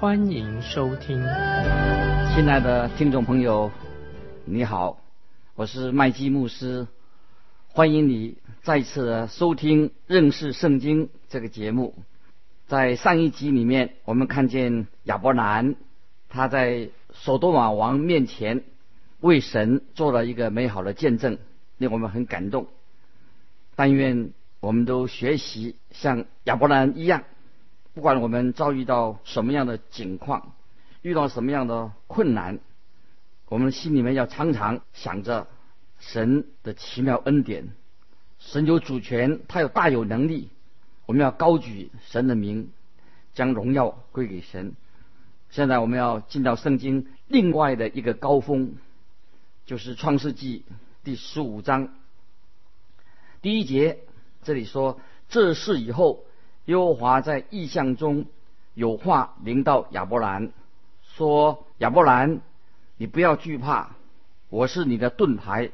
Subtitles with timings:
[0.00, 1.20] 欢迎收听。
[2.32, 3.68] 亲爱的听众朋友，
[4.44, 5.00] 你好，
[5.56, 6.86] 我是麦基牧师，
[7.66, 11.96] 欢迎你再次收听认识圣经这个节目。
[12.68, 15.74] 在上一集里面，我们看见亚伯兰
[16.28, 18.62] 他在索多玛王面前
[19.18, 21.38] 为神做了一个美好的见证，
[21.76, 22.68] 令我们很感动。
[23.74, 27.24] 但愿我们都学习像亚伯兰一样，
[27.98, 30.52] 不管我们遭遇到什么样的境况，
[31.02, 32.60] 遇到什么样的困难，
[33.48, 35.48] 我们心里面要常常想着
[35.98, 37.70] 神的奇妙恩典。
[38.38, 40.48] 神有主权，他有大有能力。
[41.06, 42.70] 我们要高举神的名，
[43.34, 44.76] 将荣耀归给神。
[45.50, 48.76] 现在我们要进到圣经另外的一个高峰，
[49.66, 50.64] 就是创世纪
[51.02, 51.92] 第十五章
[53.42, 53.98] 第一节。
[54.44, 56.24] 这里说：“这事以后，
[56.68, 58.26] 耶和华在异象中
[58.74, 60.52] 有话临到亚伯兰，
[61.02, 62.42] 说：亚伯兰，
[62.98, 63.92] 你不要惧怕，
[64.50, 65.70] 我是你的盾牌，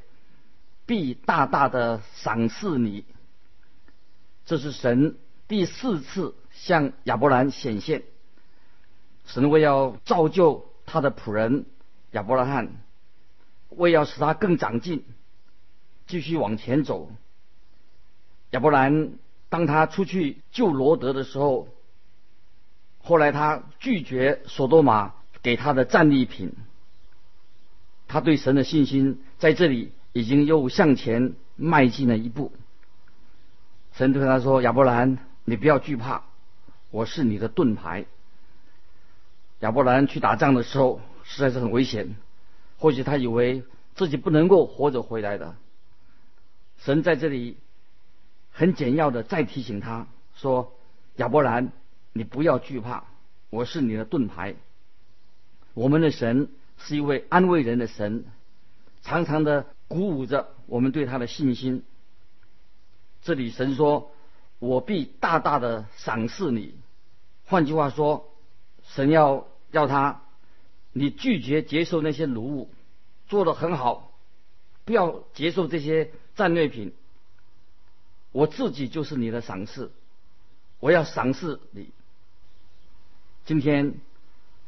[0.87, 3.05] 必大大的赏赐你。”
[4.47, 5.17] 这是神。
[5.49, 8.03] 第四次向亚伯兰显现，
[9.27, 11.67] 神为要造就他的仆人
[12.13, 12.71] 亚伯拉罕，
[13.69, 15.05] 为要使他更长进，
[16.07, 17.11] 继续往前走。
[18.53, 19.19] 亚伯兰
[19.55, 21.69] 当他出去救罗德的时候，
[22.99, 26.55] 后来他拒绝索多玛给他的战利品，
[28.09, 32.51] 他对神的信心在这里已经又向前迈进了一步。
[33.93, 36.25] 神对他说：“亚伯兰。”你不要惧怕，
[36.91, 38.07] 我是你的盾牌。
[39.61, 42.17] 亚伯兰去打仗的时候实在是很危险，
[42.77, 43.63] 或许他以为
[43.95, 45.55] 自己不能够活着回来的。
[46.79, 47.57] 神在这里
[48.55, 50.73] 很简要的再提醒他说
[51.17, 51.73] ：“亚伯兰，
[52.15, 53.05] 你不要惧怕，
[53.51, 54.55] 我是你的盾牌。
[55.75, 56.49] 我们的神
[56.79, 58.25] 是一位安慰人的神，
[59.03, 61.83] 常常的鼓舞着我们对他的信心。”
[63.23, 64.11] 这里神说。
[64.61, 66.75] 我必大大的赏赐你。
[67.45, 68.33] 换句话说，
[68.85, 70.23] 神要要他，
[70.93, 72.71] 你拒绝接受那些奴物，
[73.27, 74.13] 做得很好，
[74.87, 76.95] 不要接受这些战略品。
[78.35, 79.93] 我自己就是你的赏赐，
[80.81, 81.91] 我要赏赐你。
[83.45, 83.95] 今天，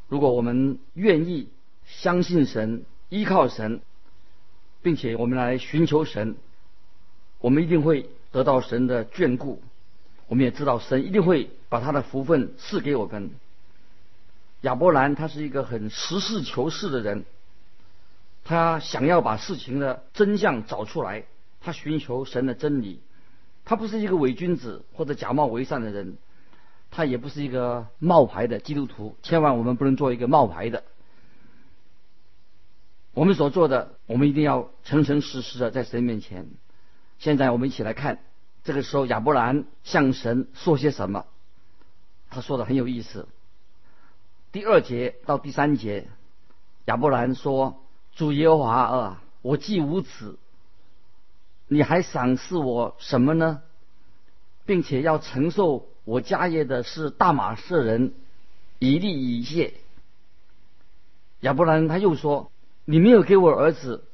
[0.06, 1.48] 如果我们愿意
[1.84, 3.80] 相信神、依靠神，
[4.82, 6.36] 并且我们来寻求神，
[7.40, 9.60] 我们一定会得到神的眷顾。
[10.28, 13.32] 我们也知道，神一定会把他的福分赐给我们。
[14.60, 17.24] 亚伯兰他是一个很实事求是的人，
[18.44, 21.24] 他想要把事情的真相找出来，
[21.60, 23.00] 他寻求神的真理。
[23.66, 26.16] 他不是一个伪君子或者假冒伪善的人，
[26.90, 29.14] 他也不是一个冒牌的基督徒。
[29.22, 30.84] 千万我们不能做一个冒牌的。
[33.12, 36.48] 我们所做的，我们一定要诚诚实实的在神面前。
[37.18, 38.20] 现在我们一起来看。
[38.64, 41.24] 这个时候，亚伯兰向神说些什么？
[42.30, 43.28] 他说的很有意思。
[44.50, 46.08] 第二节到第三节，
[46.86, 47.84] 亚伯兰说
[48.16, 50.36] ：“主耶和华啊，我既无子，
[51.68, 53.62] 你还赏赐我什么呢？
[54.64, 58.14] 并且要承受我家业的是大马士人
[58.78, 59.74] 一利以谢。”
[61.40, 62.50] 亚伯兰他又说
[62.84, 64.04] ：“你没有给我儿子，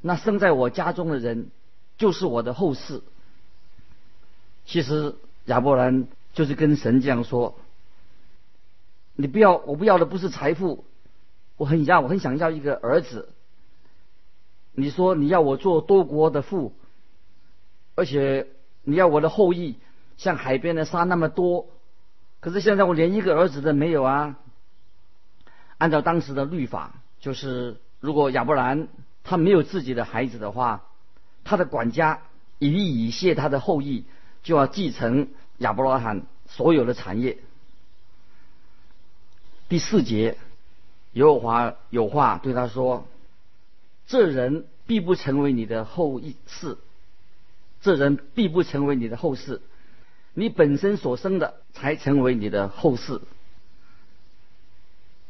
[0.00, 1.50] 那生在我家中的人
[1.98, 3.02] 就是我的后世。”
[4.64, 5.16] 其实
[5.46, 7.58] 亚伯兰就是跟神这样说
[9.16, 10.84] ：“你不要，我不要的不是财富，
[11.56, 13.30] 我很要，我很想要一个儿子。
[14.72, 16.72] 你说你要我做多国的父，
[17.98, 18.46] 而且
[18.84, 19.74] 你要我的后裔
[20.18, 21.66] 像海边的沙那么多，
[22.38, 24.36] 可是现在我连一个儿子都没有啊！
[25.78, 28.86] 按照当时的律法，就是如果亚伯兰
[29.24, 30.84] 他没有自己的孩子的话，
[31.42, 32.20] 他的管家
[32.60, 34.04] 以利以谢他的后裔。”
[34.44, 35.28] 就要继承
[35.58, 37.38] 亚伯拉罕所有的产业。
[39.68, 40.38] 第四节，
[41.12, 43.06] 耶和华有话对他说
[44.06, 46.78] ：“这人必不成为你的后裔世，
[47.80, 49.60] 这人必不成为你的后世，
[50.34, 53.20] 你本身所生的才成为你的后世。”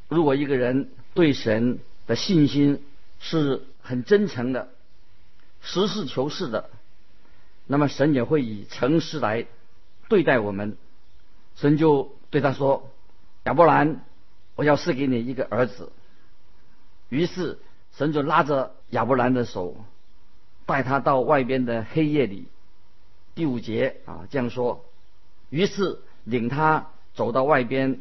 [0.09, 2.83] 如果一个人对神的信心
[3.21, 4.71] 是很真诚的、
[5.61, 6.71] 实事求是的，
[7.67, 9.47] 那么神也会以诚实来
[10.09, 10.77] 对待我们。
[11.57, 12.91] 神就对他说
[13.45, 14.05] ：“亚伯兰，
[14.55, 15.93] 我要赐给你一个儿子。”
[17.11, 17.59] 于是
[17.97, 19.77] 神就拉着亚伯兰的手，
[20.69, 22.47] 带他到外边的黑夜里。
[23.35, 24.85] 第五节啊这样说。
[25.49, 27.99] 于是领他走到外边，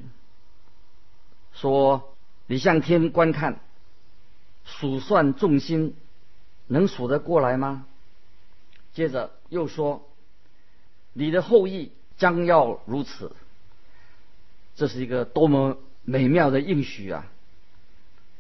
[1.54, 2.14] 说
[2.46, 3.62] ：“你向天观看，
[4.66, 5.96] 数算众星，
[6.68, 7.86] 能数得过来吗？”
[8.94, 10.06] 接着又说
[11.14, 13.34] ：“你的后裔将要如此。”
[14.76, 17.26] 这是一个多么美妙的应许啊！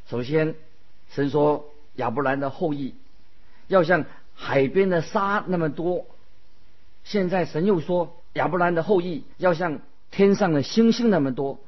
[0.09, 0.55] 首先，
[1.11, 2.93] 神说亚伯兰的后裔
[3.67, 4.05] 要像
[4.37, 6.05] 海边的沙那么多。
[7.03, 8.13] 现在神又说。
[8.33, 9.79] 亚伯兰的后裔要像
[10.11, 11.59] 天上的星星那么多。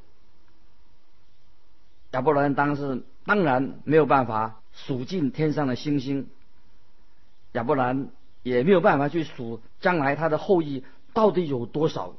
[2.12, 6.28] 亚伯兰当时当然没有办法数尽天上的星星，
[7.54, 8.10] 亚伯兰
[8.44, 12.14] 也没有办法去数将来他的后裔到底有多少。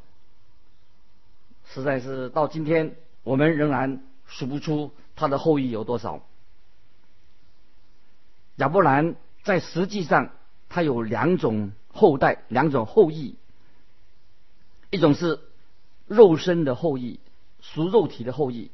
[1.63, 6.25] 实在是到今天，我们仍然数不出他的后裔有多少。
[8.57, 10.31] 亚伯兰在实际上
[10.73, 13.35] 他有两种后代，两种后裔。
[14.89, 15.39] 一种是
[16.07, 17.19] 肉身的后裔，
[17.59, 18.71] 属肉体的后裔，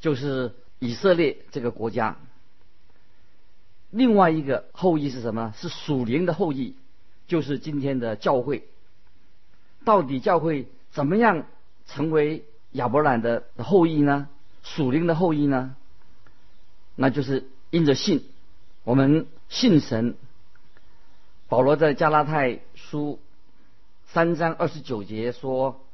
[0.00, 2.16] 就是以色列这个国家。
[3.90, 5.54] 另外一个后裔是什么？
[5.56, 6.74] 是属灵的后裔，
[7.28, 8.68] 就是今天的教会。
[9.84, 11.46] 到底教会怎么样
[11.86, 14.28] 成为亚伯兰的后裔呢？
[14.64, 15.76] 属灵的后裔呢？
[16.96, 18.24] 那就是因着信，
[18.82, 20.16] 我们信神。
[21.48, 23.18] 保罗在加拉太书。
[24.10, 25.84] 三章二十九节说，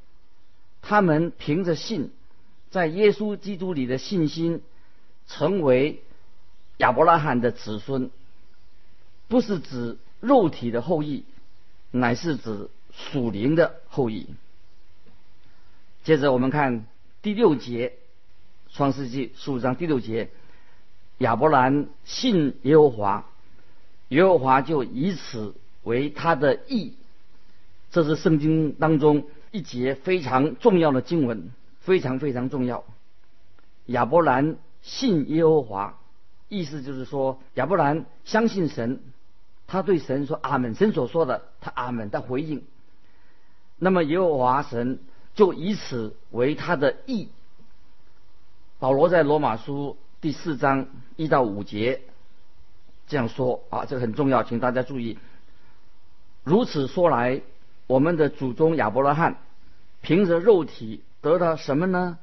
[0.82, 2.12] 他们凭着信，
[2.70, 4.62] 在耶稣基督里的信心，
[5.26, 6.02] 成为
[6.76, 8.10] 亚伯拉罕的子孙，
[9.26, 11.24] 不是指肉体的后裔，
[11.90, 14.28] 乃是指属灵的后裔。
[16.04, 16.86] 接着我们看
[17.20, 17.94] 第六节，
[18.76, 20.30] 《创世纪》十五章第六节，
[21.18, 23.26] 亚伯兰信耶和华，
[24.14, 26.94] 耶和华就以此为他的义。
[27.90, 31.50] 这是圣经当中一节非常重要的经文，
[31.80, 32.84] 非常非常重要。
[33.86, 35.98] 亚伯兰信耶和华，
[36.48, 39.00] 意思就是说亚伯兰相信神，
[39.66, 42.62] 他对神说阿门，神所说的他阿门的回应。
[43.78, 45.00] 那么耶和华神
[45.34, 47.30] 就以此为他的义。
[48.78, 52.02] 保罗在罗马书第四章一到五节
[53.06, 55.18] 这样说啊，这个很重要，请大家注意。
[56.42, 57.42] 如此说来。
[57.86, 59.36] 我们的祖宗亚伯拉罕
[60.00, 62.18] 凭着肉体得到什么呢？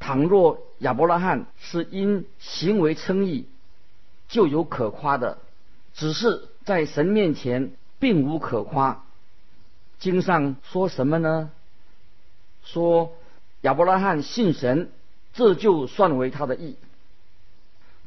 [0.00, 3.46] 倘若亚伯拉罕是因行为称义，
[4.26, 5.38] 就有可夸的；
[5.94, 7.70] 只是在神面前
[8.00, 9.04] 并无可夸。
[10.00, 11.52] 经上说什么呢？
[12.64, 13.12] 说
[13.60, 14.90] 亚伯拉罕信神，
[15.34, 16.74] 这就算为他的义。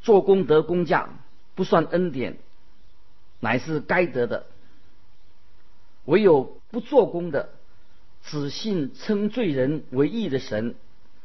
[0.01, 1.07] 做功德工价
[1.55, 2.37] 不算恩典，
[3.39, 4.45] 乃是该得的。
[6.05, 7.49] 唯有不做工的，
[8.23, 10.75] 只信称罪人为义的神，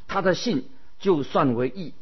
[0.06, 1.94] 他的信就算为义。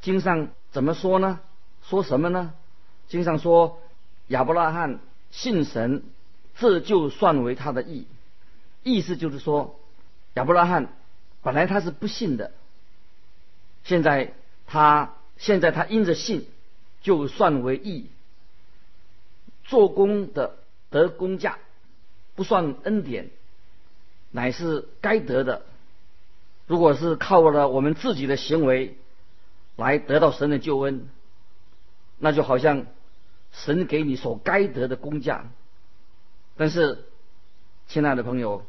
[0.00, 1.40] 经上怎么说呢？
[1.82, 2.52] 说什么呢？
[3.08, 3.80] 经上说
[4.26, 5.00] 亚伯拉罕
[5.30, 6.02] 信神，
[6.56, 8.06] 这就算为他的义。
[8.82, 9.80] 意思就是说，
[10.34, 10.92] 亚伯拉罕
[11.42, 12.52] 本来他是不信的，
[13.84, 14.34] 现在
[14.66, 16.46] 他现在他因着信，
[17.00, 18.10] 就算为义。
[19.64, 20.56] 做工的
[20.90, 21.58] 得工价，
[22.34, 23.30] 不算恩典，
[24.30, 25.62] 乃是该得的。
[26.66, 28.96] 如果是靠了我们自己的行为
[29.76, 31.08] 来得到神的救恩，
[32.18, 32.86] 那就好像
[33.52, 35.50] 神给你所该得的工价。
[36.56, 37.04] 但是，
[37.86, 38.66] 亲爱的朋友，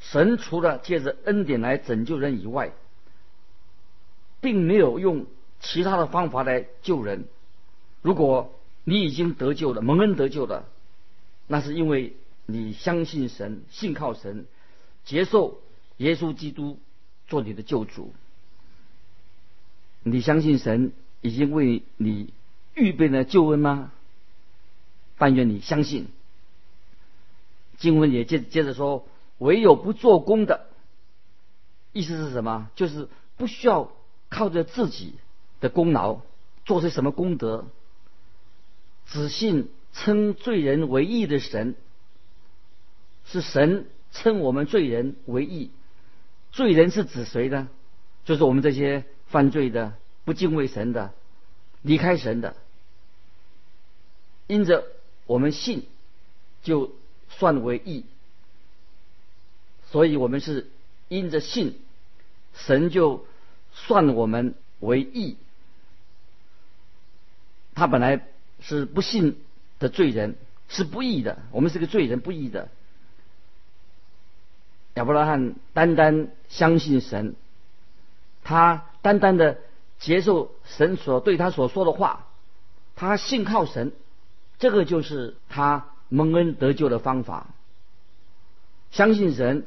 [0.00, 2.72] 神除了借着恩典来拯救人以外，
[4.40, 5.26] 并没有用
[5.64, 7.24] 其他的方法来救人。
[8.02, 8.54] 如果
[8.84, 10.66] 你已经得救了，蒙恩得救了，
[11.46, 12.14] 那是因为
[12.46, 14.46] 你相信神，信靠神，
[15.04, 15.60] 接受
[15.96, 16.78] 耶稣基督
[17.26, 18.12] 做你的救主。
[20.02, 20.92] 你相信神
[21.22, 22.34] 已经为你
[22.74, 23.90] 预备了救恩吗？
[25.16, 26.08] 但愿你相信。
[27.78, 29.06] 经文也接接着说，
[29.38, 30.66] 唯有不做工的，
[31.92, 32.68] 意思是什么？
[32.76, 33.90] 就是不需要
[34.28, 35.14] 靠着自己
[35.64, 36.20] 的功劳
[36.66, 37.64] 做些什么功德。
[39.06, 41.74] 只信称罪人为义的神，
[43.24, 45.70] 是神称我们罪人为义，
[46.52, 47.68] 罪人是指谁呢？
[48.26, 49.94] 就是我们这些犯罪的、
[50.26, 51.14] 不敬畏神的、
[51.80, 52.56] 离开神的。
[54.46, 54.84] 因着
[55.26, 55.86] 我们信，
[56.62, 56.92] 就
[57.30, 58.04] 算为义。
[59.90, 60.70] 所以我们是
[61.08, 61.80] 因着信，
[62.52, 63.24] 神就
[63.72, 65.36] 算我们为义。
[67.84, 68.24] 他本来
[68.60, 69.44] 是不信
[69.78, 70.36] 的罪人，
[70.68, 71.42] 是不义的。
[71.50, 72.70] 我们是个罪人，不义的。
[74.94, 77.34] 亚伯拉罕单单相信神，
[78.42, 79.58] 他单单的
[79.98, 82.26] 接受神所对他所说的话，
[82.96, 83.92] 他信靠神，
[84.58, 87.48] 这个就是他蒙恩得救的方法。
[88.92, 89.66] 相信神，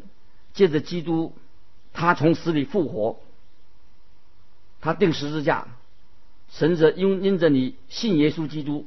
[0.55, 1.35] 借着基督，
[1.93, 3.19] 他从死里复活，
[4.81, 5.67] 他定十字架。
[6.49, 8.85] 神则因因着你信耶稣基督，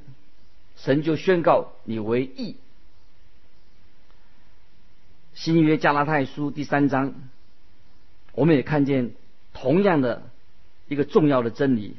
[0.76, 2.56] 神就宣告你为义。
[5.34, 7.14] 新约加拉太书第三章，
[8.32, 9.12] 我们也看见
[9.54, 10.22] 同样的
[10.88, 11.96] 一个重要的真理。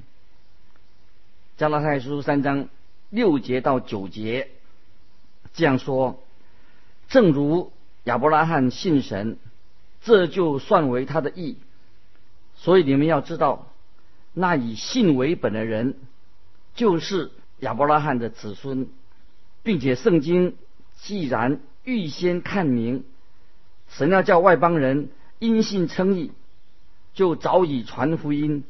[1.58, 2.68] 加拉太书三章
[3.10, 4.50] 六节到九节
[5.54, 6.22] 这样说：
[7.08, 7.72] 正如
[8.04, 9.38] 亚伯拉罕信神，
[10.02, 11.58] 这就算为他的义。
[12.56, 13.71] 所以你们要知道。
[14.34, 15.96] 那以信为本的人，
[16.74, 18.88] 就是亚伯拉罕的子孙，
[19.62, 20.56] 并且圣经
[20.96, 23.04] 既然预先看明，
[23.90, 25.10] 神要叫外邦人
[25.40, 26.32] 因信称义，
[27.14, 28.64] 就早已传福音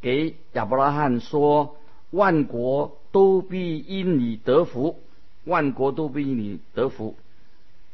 [0.00, 1.76] 给亚伯拉罕说：
[2.10, 5.02] 万国都必因你得福，
[5.44, 7.16] 万国都必因你得福。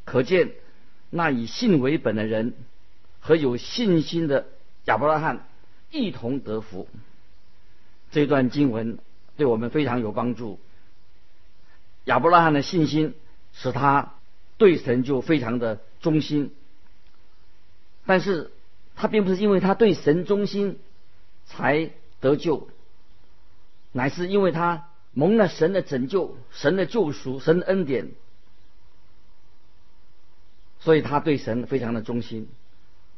[0.04, 0.52] 可见
[1.08, 2.54] 那以信为本的人
[3.20, 4.46] 和有信心的
[4.84, 5.46] 亚伯拉罕。
[5.96, 6.88] 一同得福。
[8.10, 8.98] 这段经文
[9.36, 10.58] 对我们非常有帮助。
[12.04, 13.14] 亚伯拉罕的信心
[13.52, 14.14] 使他
[14.58, 16.52] 对神就非常的忠心，
[18.06, 18.52] 但是
[18.94, 20.78] 他并不是因为他对神忠心
[21.46, 22.68] 才得救，
[23.92, 28.12] 乃是因为他蒙了神的拯救、神的救赎、神的恩典，
[30.78, 32.48] 所以他对神非常的忠心。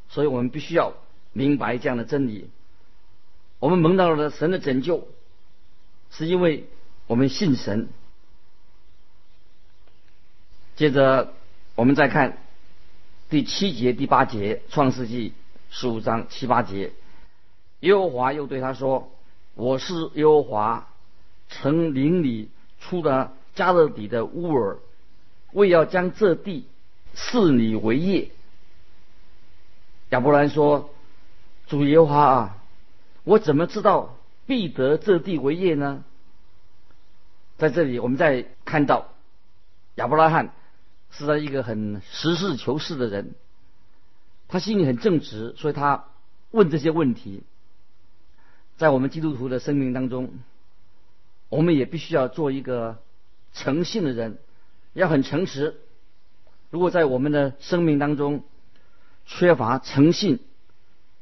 [0.08, 0.94] 所以我们必须要
[1.34, 2.48] 明白这样的真理。
[3.58, 5.08] 我们蒙到了神的拯救，
[6.10, 6.68] 是因为
[7.06, 7.88] 我们信神。
[10.76, 11.32] 接着，
[11.74, 12.38] 我们再看
[13.28, 15.30] 第七节、第八节，《创世纪》
[15.70, 16.92] 十五章七八节。
[17.80, 19.10] 耶和华又对他说
[19.54, 20.88] ：“我是耶和华，
[21.48, 22.48] 从林里
[22.80, 24.78] 出了加勒底的乌尔，
[25.52, 26.64] 为要将这地
[27.14, 28.30] 赐你为业。”
[30.10, 30.90] 亚伯兰说
[31.66, 32.54] ：“主耶和华啊！”
[33.28, 34.16] 我怎么知道
[34.46, 36.02] 必得这地为业呢？
[37.58, 39.12] 在这里，我们再看到
[39.96, 40.54] 亚伯拉罕
[41.10, 43.34] 是他一个很实事求是的人，
[44.48, 46.06] 他心里很正直，所以他
[46.52, 47.42] 问这些问题。
[48.78, 50.30] 在我们基督徒的生命当中，
[51.50, 52.96] 我们也必须要做一个
[53.52, 54.38] 诚信的人，
[54.94, 55.76] 要很诚实。
[56.70, 58.42] 如果在我们的生命当中
[59.26, 60.38] 缺乏诚信，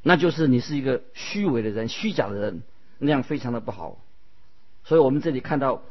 [0.08, 2.62] 那就是你是一个虚伪的人、虚假的人，
[2.98, 3.98] 那样非常的不好。
[4.84, 5.82] 所以我们这里看到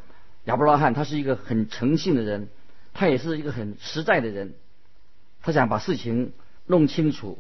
[0.46, 2.48] 亚伯拉罕，他是一个很诚信的人，
[2.94, 4.54] 他也是一个很实在的人，
[5.42, 6.32] 他想把事情
[6.66, 7.40] 弄清楚。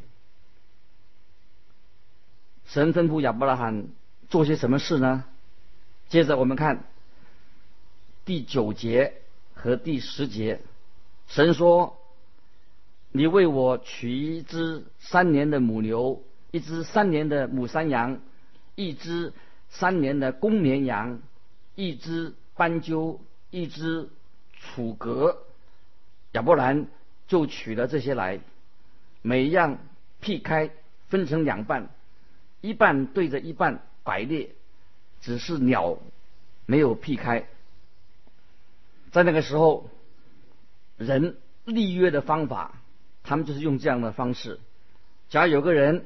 [2.65, 3.88] 神吩咐亚伯拉罕
[4.27, 5.24] 做些什么事呢？
[6.10, 6.84] 接着我们看
[8.25, 9.13] 第九节
[9.53, 10.60] 和第十节，
[11.29, 11.98] 神说
[13.13, 16.22] ：“你为我取一只三年的母牛。”
[16.55, 18.21] 一只三年的母山羊，
[18.75, 19.33] 一只
[19.67, 21.19] 三年的公绵羊，
[21.75, 23.19] 一只斑鸠，
[23.50, 24.07] 一只
[24.57, 25.43] 楚格，
[26.31, 26.88] 亚伯兰
[27.27, 28.39] 就取了这些来，
[29.21, 29.79] 每一样
[30.21, 30.71] 劈开，
[31.09, 31.89] 分成两半，
[32.62, 34.51] 一半对着一半摆列，
[35.19, 35.97] 只是鸟
[36.65, 37.50] 没有劈开。
[39.12, 39.89] 在那个时候，
[40.95, 41.35] 人
[41.65, 42.81] 立约的方法，
[43.24, 44.62] 他们就是用这样的方式。
[45.27, 46.05] 假如有个人。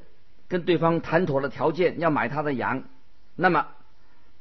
[0.50, 2.84] 跟对方谈妥了条件，要买他的羊，
[3.36, 3.68] 那么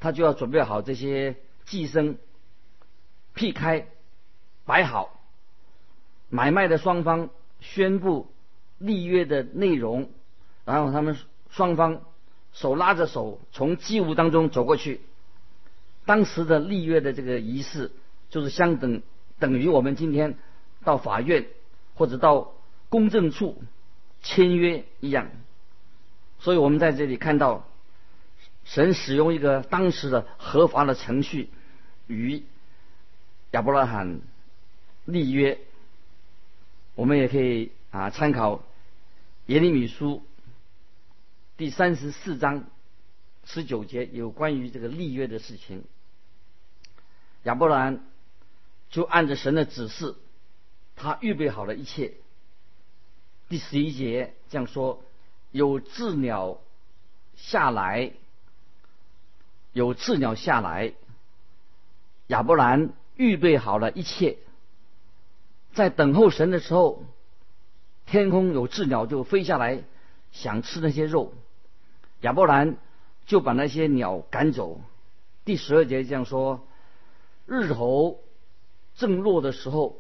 [0.01, 1.37] 他就要准备好这些
[1.67, 2.17] 寄生，
[3.35, 3.87] 劈开，
[4.65, 5.21] 摆好，
[6.31, 7.29] 买卖的双方
[7.61, 8.27] 宣布
[8.79, 10.11] 立约的内容，
[10.65, 11.17] 然后他们
[11.51, 12.01] 双方
[12.53, 15.01] 手拉着手从祭物当中走过去。
[16.07, 17.93] 当时的立约的这个仪式，
[18.31, 19.03] 就是相等
[19.39, 20.39] 等于我们今天
[20.83, 21.47] 到法院
[21.95, 22.55] 或者到
[22.89, 23.63] 公证处
[24.23, 25.31] 签约一样。
[26.41, 27.69] 所以我们在这里看到，
[28.65, 31.51] 神使用一个当时的合法的程序
[32.07, 32.45] 与
[33.51, 34.21] 亚伯拉罕
[35.05, 35.59] 立约。
[36.95, 38.65] 我们也可以啊参考
[39.47, 40.23] 耶利米书
[41.57, 42.65] 第三十四章
[43.45, 45.85] 十九节有关于这个立约的事情。
[47.45, 48.05] 亚伯兰
[48.91, 50.17] 就按着神的指示，
[50.97, 52.15] 他预备好了一切。
[53.49, 55.03] 第十一节这样说：
[55.51, 56.59] 有鸷鸟
[57.37, 58.13] 下来，
[59.73, 60.93] 有鸷鸟下来。
[62.27, 64.39] 亚伯兰预备好了一切，
[65.73, 67.05] 在等候神的时候，
[68.05, 69.83] 天空有鸷鸟就飞下来，
[70.33, 71.33] 想吃那些肉。
[72.21, 72.77] 亚伯兰
[73.27, 74.81] 就把那些鸟赶走。
[75.45, 76.67] 第十二节这样说：
[77.47, 78.21] 日头
[78.97, 79.99] 正落的时候，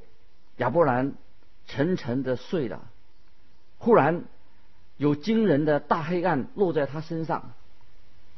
[0.59, 1.15] 亚伯兰
[1.67, 2.91] 沉沉的睡了。
[3.79, 4.25] 忽然
[4.99, 7.53] 有惊人的大黑暗落在他身上。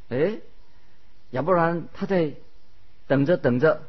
[0.09, 0.38] 哎，
[1.31, 2.35] 亚伯兰他在
[3.09, 3.83] 等着等着，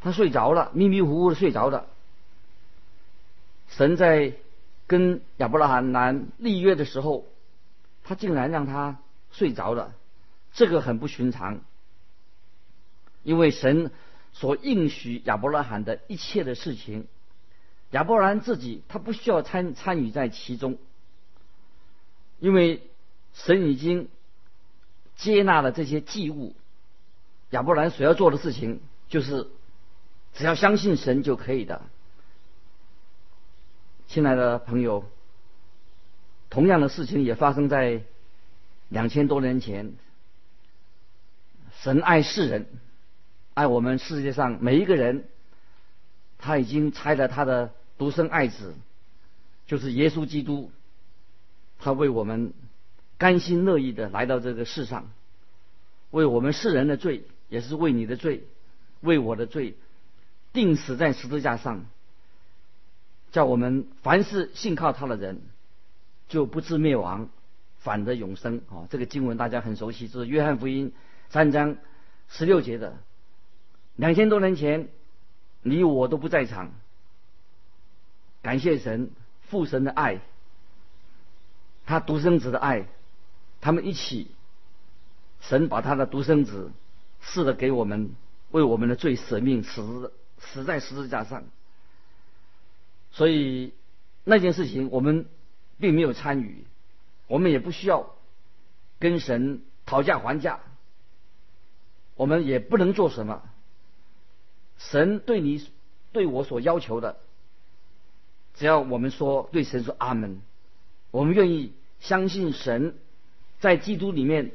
[0.00, 1.88] 他睡着了，迷迷糊糊的睡着了。
[3.70, 4.34] 神在
[4.86, 7.26] 跟亚伯拉罕南立约的时候，
[8.04, 9.00] 他竟然让他。
[9.32, 9.94] 睡着了，
[10.54, 11.60] 这个很不寻常，
[13.22, 13.92] 因为神
[14.32, 17.06] 所应许亚伯拉罕的一切的事情，
[17.92, 20.78] 亚伯兰自己他不需要参参与在其中，
[22.40, 22.82] 因为
[23.32, 24.08] 神已经
[25.16, 26.56] 接纳了这些祭物，
[27.50, 29.46] 亚伯兰所要做的事情就是
[30.34, 31.82] 只要相信神就可以的。
[34.08, 35.04] 亲爱的朋友，
[36.48, 38.02] 同样的事情也发生在。
[38.92, 39.92] 两千多年前，
[41.80, 42.66] 神爱世人，
[43.54, 45.28] 爱我们世界上每一个人，
[46.38, 48.74] 他已经差了他的独生爱子，
[49.68, 50.72] 就是耶稣基督，
[51.80, 52.52] 他为我们
[53.18, 55.10] 甘心乐意的来到这个世上，
[56.10, 58.44] 为我们世人的罪，也是为你的罪，
[59.00, 59.74] 为我的罪，
[60.52, 61.86] 定死在十字架上，
[63.32, 65.40] 叫我们凡是信靠他的人，
[66.28, 67.28] 就不至灭亡。
[67.82, 68.84] 反得永生啊！
[68.90, 70.92] 这个经文大家很熟悉，是约翰福音
[71.30, 71.78] 三章
[72.28, 72.98] 十六节的。
[73.96, 74.88] 两千多年前，
[75.62, 76.74] 你我都不在场。
[78.42, 79.10] 感谢神
[79.48, 80.20] 父神的爱，
[81.90, 82.86] 他独生子的爱，
[83.60, 84.30] 他们一起，
[85.40, 86.70] 神把他的独生子
[87.20, 88.14] 赐了给我们，
[88.52, 91.42] 为我们的罪舍命，死死在十字架上。
[93.10, 93.74] 所以
[94.22, 95.26] 那件事情我们
[95.80, 96.64] 并没有参与。
[97.26, 98.14] 我们也不需要
[99.00, 100.60] 跟神讨价还价，
[102.14, 103.42] 我们也不能做什么。
[104.78, 105.68] 神对你
[106.12, 107.18] 对我所要求的，
[108.54, 110.40] 只要我们说对神说阿门，
[111.10, 112.98] 我们愿意相信神
[113.60, 114.52] 在基督里面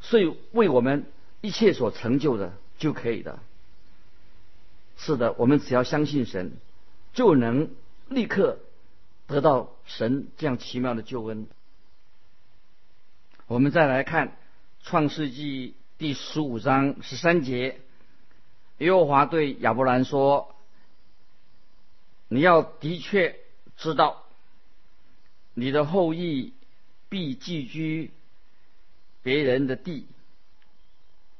[0.00, 1.06] 是为我们
[1.40, 3.40] 一切所成就的就可以的。
[4.96, 6.52] 是的，我们只要相信神，
[7.12, 7.70] 就能
[8.08, 8.58] 立刻
[9.26, 11.46] 得到神这样奇妙的救恩。
[13.46, 14.28] 我们再来看
[14.82, 17.80] 《创世纪》第十五章十三节，
[18.78, 20.54] 耶和华对亚伯兰说
[22.28, 23.38] ：“你要的确
[23.76, 24.24] 知道，
[25.54, 26.52] 你的后裔
[27.08, 28.10] 必寄居
[29.22, 30.06] 别人的地，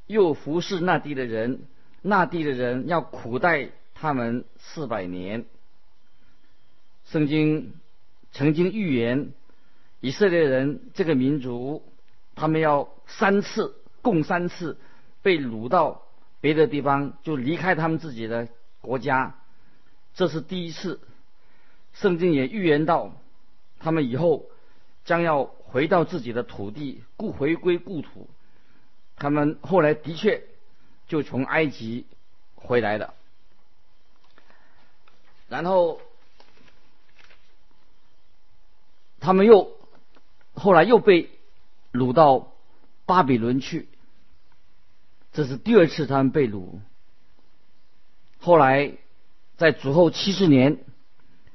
[0.07, 1.63] 又服侍那地的人，
[2.03, 5.45] 那地的人要苦待他们四百年。”
[7.07, 7.75] 圣经
[8.33, 9.33] 曾经预言
[10.01, 11.83] 以色列人这个民族。
[12.41, 14.79] 他们要三次，共三次
[15.23, 16.03] 被掳到
[16.41, 18.47] 别的地方，就离开他们自己的
[18.81, 19.41] 国家。
[20.15, 21.01] 这是第一次。
[21.95, 23.13] 圣经也预言到，
[23.81, 24.47] 他们以后
[25.05, 28.29] 将要回到自己的土地，故回归故土。
[29.17, 30.43] 他们后来的确
[31.07, 32.07] 就从埃及
[32.55, 33.15] 回来了，
[35.49, 36.01] 然后
[39.21, 39.77] 他们又
[40.55, 41.31] 后来又被。
[41.91, 42.53] 掳到
[43.07, 43.89] 巴比伦去，
[45.33, 46.81] 这是第二次他们被掳。
[48.39, 48.93] 后来
[49.57, 50.85] 在主后七十年，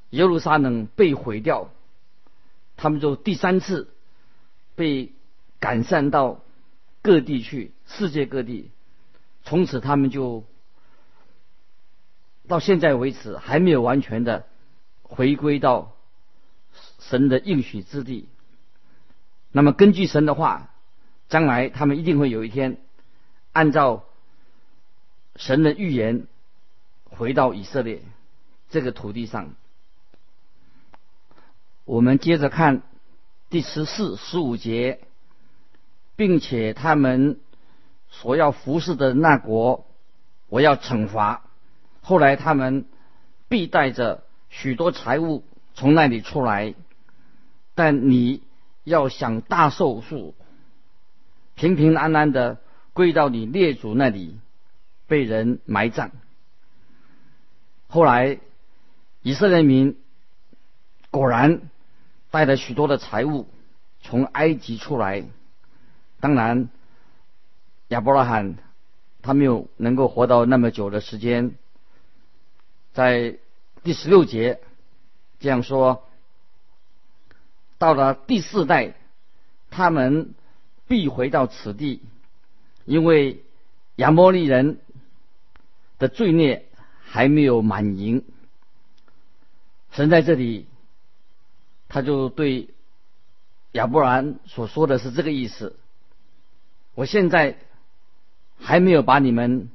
[0.10, 1.70] 耶路撒冷被毁掉，
[2.76, 3.93] 他们就第三次
[4.76, 5.14] 被
[5.60, 6.42] 赶散到
[7.02, 8.72] 各地去，世界各地。
[9.44, 10.46] 从此他们就
[12.48, 14.46] 到现在为止还没有完全的
[15.02, 15.96] 回归到
[17.00, 18.30] 神的应许之地。
[19.52, 20.74] 那么根据神的话，
[21.30, 22.78] 将来他们一定会有一天，
[23.52, 24.06] 按照
[25.36, 26.28] 神的预言，
[27.04, 28.02] 回到以色列
[28.70, 29.54] 这个土地上。
[31.86, 32.82] 我们接着看
[33.54, 35.00] 第十四、十五节，
[36.16, 37.40] 并且他们
[38.10, 39.86] 所要服侍的那国，
[40.50, 41.44] 我要惩罚。
[42.02, 42.86] 后来他们
[43.50, 45.44] 必带着许多财物
[45.76, 46.74] 从那里出来，
[47.76, 48.42] 但你。
[48.86, 50.36] 要想大寿数，
[51.56, 52.60] 平平安安的
[52.92, 54.38] 归到你列祖那里，
[55.08, 56.12] 被人埋葬。
[57.88, 58.40] 后来，
[59.22, 59.96] 以色列民
[61.12, 61.62] 果然
[62.34, 63.48] 带了许多的财物
[64.02, 65.24] 从埃及出来。
[66.20, 66.68] 当然，
[67.90, 68.58] 亚伯拉罕
[69.22, 71.54] 他没有能够活到那么久的时间。
[72.92, 73.38] 在
[73.84, 74.62] 第十六节
[75.40, 76.10] 这样说：
[77.78, 78.96] 到了第四代，
[79.70, 80.34] 他们
[80.88, 82.02] 必回到此地，
[82.86, 83.44] 因为
[83.98, 84.80] 亚摩利人
[86.00, 86.66] 的罪孽。
[87.06, 88.26] 还没有满盈，
[89.92, 90.66] 神在这里，
[91.94, 92.70] 他就对
[93.74, 95.78] 亚伯兰所说的是这个意思。
[96.96, 97.56] 我现在
[98.58, 99.70] 还没有把你们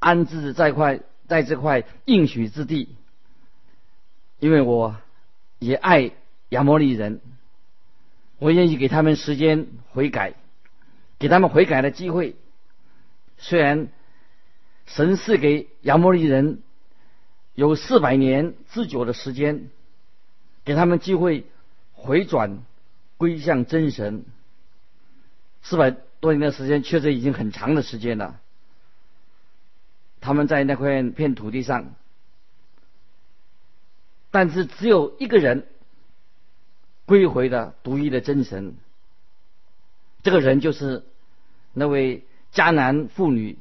[0.00, 0.98] 安置在块
[1.28, 2.96] 在这块应许之地，
[4.40, 4.96] 因为我
[5.60, 6.10] 也爱
[6.48, 7.20] 亚摩利人，
[8.40, 10.34] 我愿意给他们时间悔改，
[11.20, 12.34] 给他们悔改的机会。
[13.38, 13.86] 虽然
[14.86, 16.60] 神赐给亚摩利人。
[17.54, 19.68] 有四百年之久的时间，
[20.64, 21.44] 给他们机会
[22.02, 22.64] 回转
[23.16, 24.24] 归向真神。
[25.62, 28.40] 四百多年的时间确实已经很长的时间了。
[30.20, 31.94] 他们在那块片土地上，
[34.32, 35.68] 但是只有一个人
[37.06, 38.76] 归回了独一的真神。
[40.24, 41.04] 这个人就是
[41.72, 43.58] 那位迦南妇女，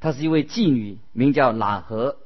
[0.00, 2.16] 她是一位妓女，名叫喇合。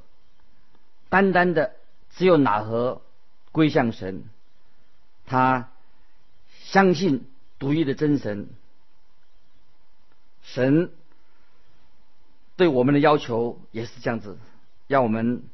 [1.08, 1.74] 单单的
[2.10, 3.02] 只有哪和
[3.50, 4.24] 归向神，
[5.28, 5.70] 他
[6.64, 7.26] 相信
[7.60, 8.48] 独一的真神。
[10.42, 10.90] 神
[12.56, 14.38] 对我们的要求也是这样子，
[14.88, 15.44] 要我们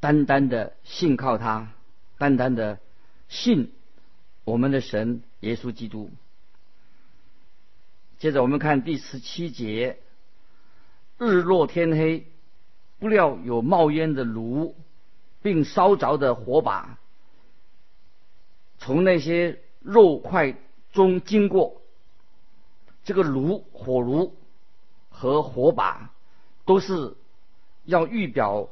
[0.00, 1.70] 单单的信靠他，
[2.18, 2.80] 单单的
[3.28, 3.72] 信
[4.44, 6.10] 我们的神耶稣基督。
[8.18, 9.98] 接着我们看第十七节，
[11.18, 12.26] 日落天黑。
[13.00, 14.76] 不料有冒烟的炉，
[15.42, 16.96] 并烧着的火把，
[18.84, 20.54] 从那些肉块
[20.92, 21.80] 中经过。
[23.02, 24.36] 这个炉、火炉
[25.08, 26.10] 和火把，
[26.66, 27.16] 都是
[27.86, 28.68] 要预表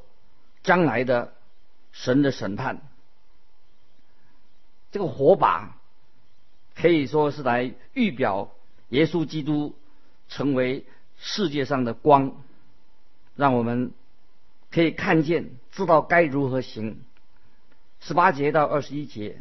[0.62, 1.32] 将来的
[1.92, 2.82] 神的审判。
[4.90, 5.78] 这个火把
[6.74, 8.52] 可以说是来预表
[8.90, 9.74] 耶稣基督
[10.28, 10.84] 成为
[11.16, 12.36] 世界上的光，
[13.34, 13.92] 让我们。
[14.70, 17.02] 可以看见，知道该如何行。
[18.00, 19.38] 十八节到二十一节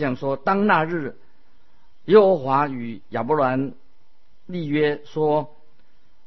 [0.00, 1.18] 这样说：当那日，
[2.06, 3.74] 耶和华与亚伯兰
[4.46, 5.54] 立约说：“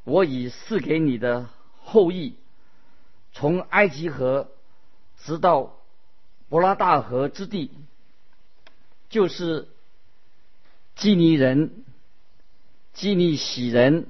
[0.06, 1.50] 我已赐给你的
[1.82, 2.36] 后裔，
[3.32, 4.52] 从埃及河
[5.18, 5.76] 直到
[6.50, 7.72] 伯拉大河之地，
[9.10, 9.68] 就是
[10.96, 11.84] 基尼人、
[12.94, 14.06] 基尼喜人、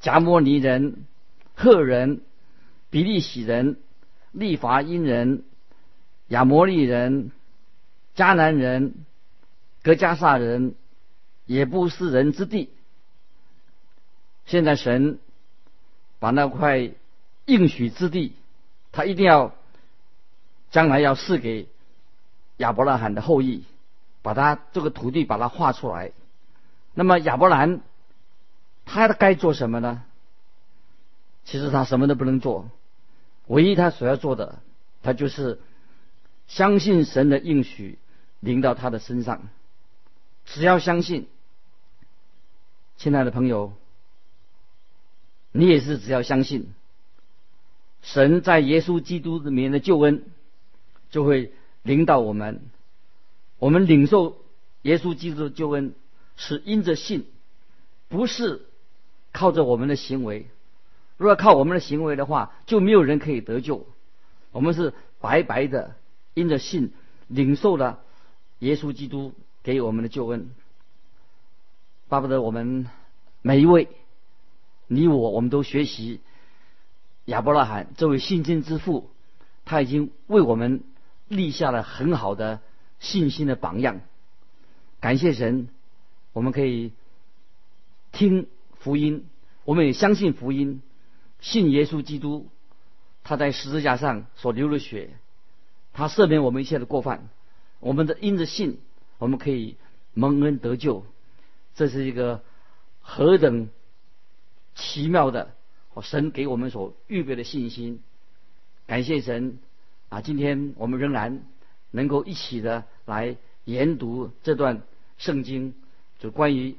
[0.00, 1.04] 加摩尼人、
[1.54, 2.22] 赫人。”
[2.92, 3.76] 比利洗人、
[4.32, 5.44] 利伐因人、
[6.26, 7.30] 亚摩利人、
[8.16, 8.94] 迦南人、
[9.82, 10.74] 格加萨人、
[11.46, 12.70] 也不是人之地。
[14.46, 15.18] 现在神
[16.18, 16.90] 把那块
[17.46, 18.34] 应许之地，
[18.92, 19.54] 他一定要
[20.70, 21.68] 将来要赐给
[22.56, 23.64] 亚伯拉罕的后裔，
[24.22, 26.12] 把他这个土地把它画出来。
[26.94, 27.80] 那么亚伯兰
[28.84, 30.02] 他该做什么呢？
[31.44, 32.68] 其实他什么都不能做。
[33.46, 34.58] 唯一他所要做的，
[35.02, 35.58] 他就是
[36.50, 37.96] 相信神的应许
[38.40, 39.48] 临到他的身上。
[40.46, 41.28] 只要相信，
[42.96, 43.72] 亲爱的朋友，
[45.52, 46.74] 你也是只要相信，
[48.02, 50.24] 神在耶稣基督里面的救恩
[51.12, 51.52] 就会
[51.84, 52.60] 领到我们。
[53.60, 54.36] 我们领受
[54.82, 55.94] 耶稣基督的救恩
[56.36, 57.26] 是因着信，
[58.08, 58.66] 不是
[59.30, 60.48] 靠着我们的行为。
[61.16, 63.86] 如果靠我们的行为的话，就没有人可以得救。
[64.50, 65.94] 我们是白白的
[66.34, 66.92] 因着信
[67.28, 68.00] 领受了
[68.58, 70.50] 耶稣基督给我们的救恩。
[72.08, 72.88] 巴不得我们
[73.42, 73.88] 每一位，
[74.86, 76.20] 你我，我们都学习
[77.26, 79.10] 亚伯拉罕这位信心之父，
[79.64, 80.82] 他已经为我们
[81.28, 82.60] 立下了很好的
[82.98, 84.00] 信心的榜样。
[84.98, 85.68] 感谢神，
[86.32, 86.92] 我们可以
[88.12, 88.48] 听
[88.80, 89.24] 福音，
[89.64, 90.82] 我们也相信福音。
[91.40, 92.48] 信耶稣基督，
[93.22, 95.10] 他在十字架上所流的血，
[96.00, 97.28] 他赦免我们一切的过犯。
[97.78, 98.78] 我们的因着信，
[99.18, 99.76] 我们可以
[100.14, 101.04] 蒙恩得救。
[101.74, 102.42] 这是一个
[103.02, 103.68] 何等
[104.74, 105.54] 奇妙的
[106.00, 108.02] 神给我们所预备的信心！
[108.86, 109.58] 感谢神
[110.08, 110.22] 啊！
[110.22, 111.42] 今天我们仍然
[111.90, 113.36] 能够一起的来
[113.66, 114.80] 研读这段
[115.18, 115.74] 圣经，
[116.18, 116.76] 就关于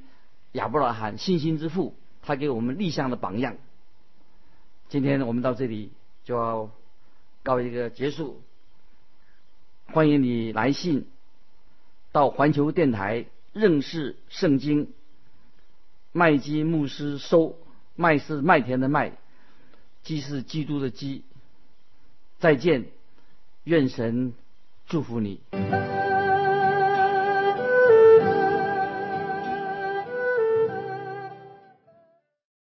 [0.54, 3.56] 亚伯拉罕信心之父，他给我们立下的榜样。
[4.90, 5.92] 今天我们到这里
[6.24, 6.72] 就要
[7.44, 8.42] 告一个结束。
[9.94, 11.06] 欢迎你来信
[12.14, 14.94] 到环球电台认识圣经
[16.14, 17.58] 麦基牧师收
[17.96, 19.18] 麦是麦田的麦，
[20.02, 21.26] 基是基督的基。
[22.40, 22.86] 再见，
[23.66, 24.34] 愿神
[24.88, 25.42] 祝福你。